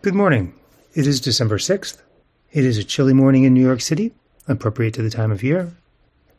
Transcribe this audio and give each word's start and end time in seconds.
Good 0.00 0.14
morning. 0.14 0.54
It 0.94 1.08
is 1.08 1.20
December 1.20 1.58
6th. 1.58 2.00
It 2.52 2.64
is 2.64 2.78
a 2.78 2.84
chilly 2.84 3.12
morning 3.12 3.42
in 3.42 3.52
New 3.52 3.66
York 3.66 3.80
City, 3.80 4.12
appropriate 4.46 4.94
to 4.94 5.02
the 5.02 5.10
time 5.10 5.32
of 5.32 5.42
year. 5.42 5.72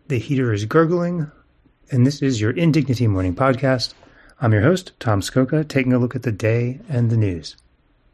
The 0.07 0.17
heater 0.17 0.53
is 0.53 0.63
gurgling, 0.63 1.29
and 1.91 2.07
this 2.07 2.21
is 2.21 2.39
your 2.39 2.51
Indignity 2.51 3.05
Morning 3.05 3.35
Podcast. 3.35 3.93
I'm 4.39 4.53
your 4.53 4.61
host, 4.61 4.93
Tom 5.01 5.19
Scocca, 5.19 5.67
taking 5.67 5.91
a 5.91 5.99
look 5.99 6.15
at 6.15 6.23
the 6.23 6.31
day 6.31 6.79
and 6.87 7.09
the 7.09 7.17
news. 7.17 7.57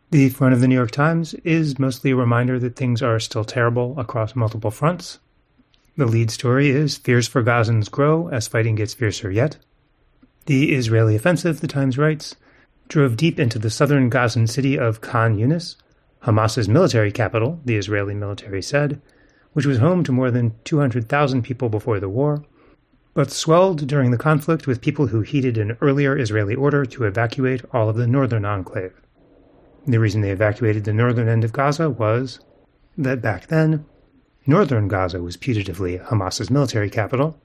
The 0.09 0.29
front 0.29 0.55
of 0.55 0.61
the 0.61 0.67
New 0.67 0.73
York 0.73 0.89
Times 0.89 1.35
is 1.43 1.77
mostly 1.77 2.09
a 2.09 2.15
reminder 2.15 2.57
that 2.57 2.75
things 2.75 3.03
are 3.03 3.19
still 3.19 3.45
terrible 3.45 3.99
across 3.99 4.35
multiple 4.35 4.71
fronts. 4.71 5.19
The 5.95 6.07
lead 6.07 6.31
story 6.31 6.71
is 6.71 6.97
Fears 6.97 7.27
for 7.27 7.43
Gazans 7.43 7.91
grow 7.91 8.29
as 8.29 8.47
fighting 8.47 8.73
gets 8.73 8.95
fiercer 8.95 9.29
yet. 9.29 9.57
The 10.47 10.73
Israeli 10.73 11.15
offensive, 11.15 11.61
the 11.61 11.67
Times 11.67 11.99
writes, 11.99 12.35
drove 12.87 13.17
deep 13.17 13.39
into 13.39 13.59
the 13.59 13.69
southern 13.69 14.09
Gazan 14.09 14.47
city 14.47 14.77
of 14.77 15.01
Khan 15.01 15.37
Yunis, 15.37 15.75
Hamas's 16.23 16.67
military 16.67 17.11
capital, 17.11 17.59
the 17.65 17.77
Israeli 17.77 18.13
military 18.13 18.61
said, 18.61 19.01
which 19.53 19.65
was 19.65 19.77
home 19.77 20.03
to 20.03 20.11
more 20.11 20.31
than 20.31 20.55
200,000 20.63 21.41
people 21.43 21.69
before 21.69 21.99
the 21.99 22.09
war, 22.09 22.43
but 23.13 23.31
swelled 23.31 23.87
during 23.87 24.11
the 24.11 24.17
conflict 24.17 24.67
with 24.67 24.81
people 24.81 25.07
who 25.07 25.21
heeded 25.21 25.57
an 25.57 25.77
earlier 25.81 26.17
Israeli 26.17 26.53
order 26.53 26.85
to 26.85 27.05
evacuate 27.05 27.63
all 27.71 27.87
of 27.87 27.95
the 27.95 28.07
northern 28.07 28.43
enclave. 28.43 28.93
The 29.87 29.99
reason 29.99 30.21
they 30.21 30.31
evacuated 30.31 30.83
the 30.83 30.93
northern 30.93 31.29
end 31.29 31.43
of 31.43 31.53
Gaza 31.53 31.89
was 31.89 32.39
that 32.97 33.21
back 33.21 33.47
then, 33.47 33.85
northern 34.45 34.87
Gaza 34.87 35.21
was 35.21 35.37
putatively 35.37 36.03
Hamas's 36.05 36.49
military 36.49 36.89
capital. 36.89 37.39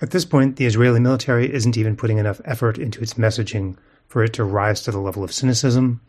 At 0.00 0.10
this 0.10 0.24
point, 0.24 0.56
the 0.56 0.66
Israeli 0.66 1.00
military 1.00 1.52
isn't 1.52 1.76
even 1.76 1.96
putting 1.96 2.18
enough 2.18 2.40
effort 2.44 2.78
into 2.78 3.00
its 3.00 3.14
messaging 3.14 3.76
for 4.08 4.24
it 4.24 4.32
to 4.32 4.44
rise 4.44 4.82
to 4.82 4.90
the 4.90 4.98
level 4.98 5.22
of 5.22 5.32
cynicism. 5.32 6.00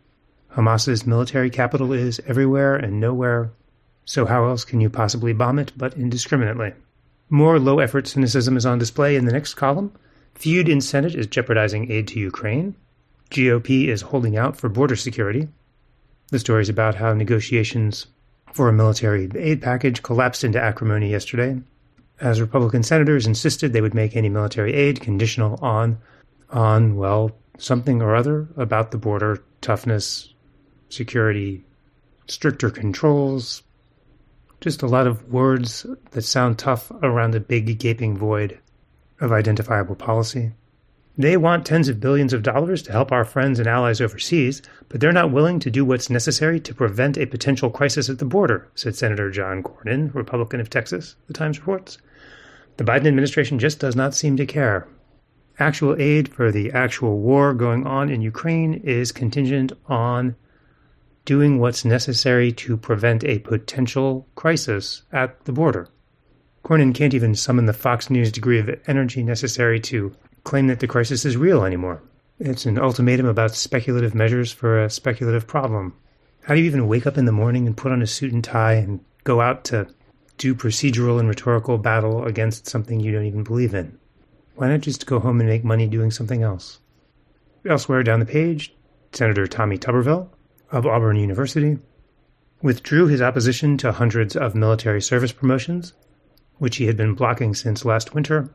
Hamas's 0.55 1.05
military 1.05 1.49
capital 1.49 1.93
is 1.93 2.19
everywhere 2.25 2.75
and 2.75 2.99
nowhere, 2.99 3.51
so 4.05 4.25
how 4.25 4.47
else 4.47 4.65
can 4.65 4.81
you 4.81 4.89
possibly 4.89 5.33
bomb 5.33 5.59
it 5.59 5.71
but 5.77 5.93
indiscriminately? 5.95 6.73
More 7.29 7.59
low 7.59 7.79
effort 7.79 8.07
cynicism 8.07 8.57
is 8.57 8.65
on 8.65 8.79
display 8.79 9.15
in 9.15 9.25
the 9.25 9.31
next 9.31 9.53
column. 9.53 9.91
Feud 10.33 10.67
in 10.67 10.81
Senate 10.81 11.13
is 11.13 11.27
jeopardizing 11.27 11.91
aid 11.91 12.07
to 12.07 12.19
Ukraine. 12.19 12.73
GOP 13.29 13.87
is 13.87 14.01
holding 14.01 14.37
out 14.37 14.57
for 14.57 14.69
border 14.69 14.95
security. 14.95 15.47
The 16.31 16.39
story 16.39 16.63
is 16.63 16.69
about 16.69 16.95
how 16.95 17.13
negotiations 17.13 18.07
for 18.53 18.69
a 18.69 18.73
military 18.73 19.29
aid 19.35 19.61
package 19.61 20.01
collapsed 20.01 20.43
into 20.43 20.59
acrimony 20.59 21.11
yesterday, 21.11 21.61
as 22.19 22.41
Republican 22.41 22.83
senators 22.83 23.27
insisted 23.27 23.73
they 23.73 23.81
would 23.81 23.93
make 23.93 24.15
any 24.15 24.29
military 24.29 24.73
aid 24.73 25.01
conditional 25.01 25.59
on, 25.61 25.99
on 26.49 26.95
well, 26.95 27.31
something 27.59 28.01
or 28.01 28.15
other 28.15 28.47
about 28.57 28.91
the 28.91 28.97
border, 28.97 29.43
toughness, 29.61 30.33
security, 30.89 31.63
stricter 32.27 32.69
controls, 32.69 33.63
just 34.61 34.81
a 34.81 34.87
lot 34.87 35.07
of 35.07 35.31
words 35.31 35.85
that 36.11 36.21
sound 36.21 36.57
tough 36.57 36.91
around 37.01 37.35
a 37.35 37.39
big 37.39 37.79
gaping 37.79 38.17
void 38.17 38.59
of 39.21 39.31
identifiable 39.31 39.95
policy. 39.95 40.51
They 41.17 41.35
want 41.35 41.65
tens 41.65 41.89
of 41.89 41.99
billions 41.99 42.31
of 42.31 42.43
dollars 42.43 42.81
to 42.83 42.93
help 42.93 43.11
our 43.11 43.25
friends 43.25 43.59
and 43.59 43.67
allies 43.67 43.99
overseas, 43.99 44.61
but 44.87 45.01
they're 45.01 45.11
not 45.11 45.31
willing 45.31 45.59
to 45.59 45.69
do 45.69 45.83
what's 45.83 46.09
necessary 46.09 46.61
to 46.61 46.73
prevent 46.73 47.17
a 47.17 47.25
potential 47.25 47.69
crisis 47.69 48.09
at 48.09 48.19
the 48.19 48.25
border, 48.25 48.69
said 48.75 48.95
Senator 48.95 49.29
John 49.29 49.61
Cornyn, 49.61 50.13
Republican 50.13 50.61
of 50.61 50.69
Texas, 50.69 51.15
the 51.27 51.33
Times 51.33 51.59
reports. 51.59 51.97
The 52.77 52.85
Biden 52.85 53.07
administration 53.07 53.59
just 53.59 53.79
does 53.79 53.97
not 53.97 54.13
seem 54.13 54.37
to 54.37 54.45
care 54.45 54.87
actual 55.59 55.95
aid 55.99 56.29
for 56.29 56.51
the 56.51 56.71
actual 56.71 57.19
war 57.19 57.53
going 57.53 57.85
on 57.85 58.09
in 58.09 58.21
Ukraine 58.21 58.73
is 58.73 59.11
contingent 59.11 59.71
on 59.87 60.35
doing 61.25 61.59
what's 61.59 61.85
necessary 61.85 62.51
to 62.51 62.75
prevent 62.77 63.23
a 63.23 63.39
potential 63.39 64.27
crisis 64.35 65.03
at 65.11 65.45
the 65.45 65.51
border. 65.51 65.87
Cornyn 66.63 66.93
can't 66.93 67.13
even 67.13 67.35
summon 67.35 67.65
the 67.65 67.73
Fox 67.73 68.09
News 68.09 68.31
degree 68.31 68.59
of 68.59 68.69
energy 68.87 69.23
necessary 69.23 69.79
to 69.81 70.13
claim 70.43 70.67
that 70.67 70.79
the 70.79 70.87
crisis 70.87 71.25
is 71.25 71.37
real 71.37 71.63
anymore. 71.63 72.01
It's 72.39 72.65
an 72.65 72.79
ultimatum 72.79 73.25
about 73.25 73.55
speculative 73.55 74.15
measures 74.15 74.51
for 74.51 74.81
a 74.81 74.89
speculative 74.89 75.45
problem. 75.45 75.93
How 76.43 76.55
do 76.55 76.61
you 76.61 76.65
even 76.65 76.87
wake 76.87 77.05
up 77.05 77.17
in 77.17 77.25
the 77.25 77.31
morning 77.31 77.67
and 77.67 77.75
put 77.75 77.91
on 77.91 78.01
a 78.01 78.07
suit 78.07 78.33
and 78.33 78.43
tie 78.43 78.73
and 78.73 78.99
go 79.23 79.41
out 79.41 79.65
to 79.65 79.87
do 80.37 80.55
procedural 80.55 81.19
and 81.19 81.27
rhetorical 81.27 81.77
battle 81.77 82.23
against 82.23 82.67
something 82.67 82.99
you 82.99 83.11
don't 83.11 83.25
even 83.25 83.43
believe 83.43 83.73
in? 83.73 83.97
Why 84.59 84.67
not 84.67 84.81
just 84.81 85.05
go 85.05 85.21
home 85.21 85.39
and 85.39 85.47
make 85.47 85.63
money 85.63 85.87
doing 85.87 86.11
something 86.11 86.43
else? 86.43 86.81
Elsewhere 87.65 88.03
down 88.03 88.19
the 88.19 88.25
page, 88.25 88.75
Senator 89.13 89.47
Tommy 89.47 89.77
Tuberville 89.77 90.27
of 90.69 90.85
Auburn 90.85 91.15
University 91.15 91.77
withdrew 92.61 93.07
his 93.07 93.21
opposition 93.21 93.77
to 93.77 93.93
hundreds 93.93 94.35
of 94.35 94.55
military 94.55 95.01
service 95.01 95.31
promotions, 95.31 95.93
which 96.57 96.75
he 96.75 96.87
had 96.87 96.97
been 96.97 97.13
blocking 97.13 97.55
since 97.55 97.85
last 97.85 98.13
winter, 98.13 98.49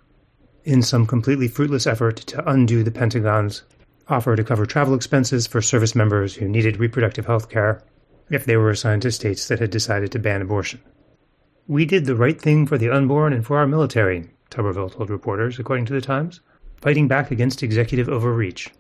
in 0.63 0.83
some 0.83 1.07
completely 1.07 1.49
fruitless 1.49 1.87
effort 1.87 2.19
to 2.19 2.51
undo 2.51 2.83
the 2.83 2.91
Pentagon's 2.91 3.63
offer 4.07 4.37
to 4.37 4.45
cover 4.45 4.67
travel 4.67 4.93
expenses 4.93 5.47
for 5.47 5.63
service 5.63 5.95
members 5.95 6.35
who 6.35 6.47
needed 6.47 6.77
reproductive 6.77 7.25
health 7.25 7.49
care 7.49 7.83
if 8.31 8.45
they 8.45 8.59
were 8.59 8.69
assigned 8.69 9.01
to 9.01 9.11
states 9.11 9.49
that 9.49 9.59
had 9.59 9.71
decided 9.71 10.13
to 10.13 10.19
ban 10.19 10.43
abortion. 10.43 10.83
We 11.67 11.87
did 11.87 12.05
the 12.05 12.15
right 12.15 12.39
thing 12.39 12.67
for 12.67 12.77
the 12.77 12.91
unborn 12.91 13.33
and 13.33 13.47
for 13.47 13.57
our 13.57 13.67
military, 13.67 14.34
Tuberville 14.55 14.93
told 14.93 15.11
reporters, 15.11 15.59
according 15.59 15.87
to 15.87 15.93
the 15.93 16.01
Times, 16.01 16.41
fighting 16.81 17.09
back 17.09 17.31
against 17.31 17.63
executive 17.63 18.09
overreach. 18.09 18.71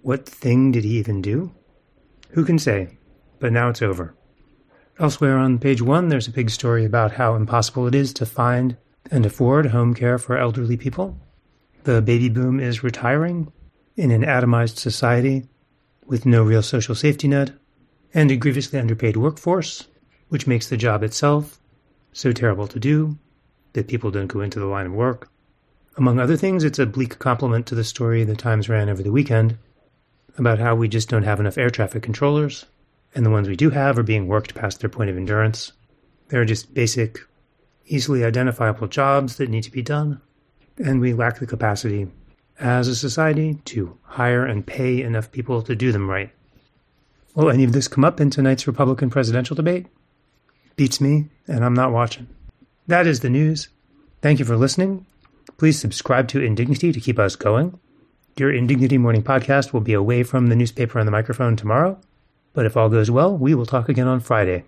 What 0.00 0.26
thing 0.26 0.72
did 0.72 0.84
he 0.84 0.96
even 0.98 1.20
do? 1.20 1.52
Who 2.30 2.44
can 2.44 2.58
say? 2.58 2.96
But 3.38 3.52
now 3.52 3.68
it's 3.68 3.82
over. 3.82 4.14
Elsewhere 4.98 5.36
on 5.36 5.58
page 5.58 5.82
one, 5.82 6.08
there's 6.08 6.26
a 6.26 6.32
big 6.32 6.48
story 6.48 6.84
about 6.84 7.12
how 7.12 7.34
impossible 7.34 7.86
it 7.86 7.94
is 7.94 8.12
to 8.14 8.26
find 8.26 8.76
and 9.10 9.26
afford 9.26 9.66
home 9.66 9.94
care 9.94 10.18
for 10.18 10.38
elderly 10.38 10.76
people. 10.76 11.20
The 11.84 12.00
baby 12.00 12.28
boom 12.28 12.58
is 12.58 12.82
retiring 12.82 13.52
in 13.96 14.10
an 14.10 14.22
atomized 14.22 14.78
society 14.78 15.48
with 16.06 16.24
no 16.24 16.42
real 16.42 16.62
social 16.62 16.94
safety 16.94 17.28
net 17.28 17.52
and 18.14 18.30
a 18.30 18.36
grievously 18.36 18.78
underpaid 18.78 19.16
workforce, 19.16 19.86
which 20.28 20.46
makes 20.46 20.68
the 20.68 20.76
job 20.76 21.02
itself 21.02 21.60
so 22.12 22.32
terrible 22.32 22.66
to 22.68 22.80
do 22.80 23.18
that 23.78 23.86
people 23.88 24.10
don't 24.10 24.26
go 24.26 24.40
into 24.40 24.58
the 24.58 24.66
line 24.66 24.86
of 24.86 24.92
work. 24.92 25.30
Among 25.96 26.18
other 26.18 26.36
things, 26.36 26.64
it's 26.64 26.80
a 26.80 26.86
bleak 26.86 27.18
compliment 27.20 27.66
to 27.66 27.76
the 27.76 27.84
story 27.84 28.24
the 28.24 28.34
Times 28.34 28.68
ran 28.68 28.88
over 28.88 29.02
the 29.02 29.12
weekend 29.12 29.56
about 30.36 30.58
how 30.58 30.74
we 30.74 30.88
just 30.88 31.08
don't 31.08 31.22
have 31.22 31.40
enough 31.40 31.56
air 31.56 31.70
traffic 31.70 32.02
controllers, 32.02 32.66
and 33.14 33.24
the 33.24 33.30
ones 33.30 33.48
we 33.48 33.56
do 33.56 33.70
have 33.70 33.98
are 33.98 34.04
being 34.04 34.26
worked 34.26 34.54
past 34.54 34.80
their 34.80 34.90
point 34.90 35.10
of 35.10 35.16
endurance. 35.16 35.72
There 36.28 36.40
are 36.40 36.44
just 36.44 36.74
basic, 36.74 37.20
easily 37.86 38.24
identifiable 38.24 38.88
jobs 38.88 39.36
that 39.36 39.48
need 39.48 39.62
to 39.62 39.70
be 39.70 39.82
done, 39.82 40.20
and 40.76 41.00
we 41.00 41.14
lack 41.14 41.38
the 41.38 41.46
capacity 41.46 42.08
as 42.60 42.88
a 42.88 42.96
society 42.96 43.54
to 43.66 43.96
hire 44.02 44.44
and 44.44 44.66
pay 44.66 45.02
enough 45.02 45.30
people 45.30 45.62
to 45.62 45.76
do 45.76 45.92
them 45.92 46.10
right. 46.10 46.30
Will 47.34 47.50
any 47.50 47.64
of 47.64 47.72
this 47.72 47.88
come 47.88 48.04
up 48.04 48.20
in 48.20 48.30
tonight's 48.30 48.66
Republican 48.66 49.10
presidential 49.10 49.54
debate? 49.54 49.86
Beats 50.76 51.00
me, 51.00 51.28
and 51.46 51.64
I'm 51.64 51.74
not 51.74 51.92
watching. 51.92 52.28
That 52.88 53.06
is 53.06 53.20
the 53.20 53.28
news. 53.28 53.68
Thank 54.22 54.38
you 54.38 54.46
for 54.46 54.56
listening. 54.56 55.04
Please 55.58 55.78
subscribe 55.78 56.26
to 56.28 56.40
Indignity 56.40 56.90
to 56.90 57.00
keep 57.00 57.18
us 57.18 57.36
going. 57.36 57.78
Your 58.38 58.50
Indignity 58.50 58.96
Morning 58.96 59.22
Podcast 59.22 59.74
will 59.74 59.82
be 59.82 59.92
away 59.92 60.22
from 60.22 60.46
the 60.46 60.56
newspaper 60.56 60.98
and 60.98 61.06
the 61.06 61.12
microphone 61.12 61.54
tomorrow, 61.54 62.00
but 62.54 62.64
if 62.64 62.78
all 62.78 62.88
goes 62.88 63.10
well, 63.10 63.36
we 63.36 63.54
will 63.54 63.66
talk 63.66 63.90
again 63.90 64.06
on 64.06 64.20
Friday. 64.20 64.64